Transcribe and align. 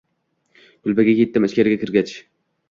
Kulbaga 0.87 1.15
yetib, 1.19 1.47
ichkari 1.51 1.77
kirgach 1.85 2.17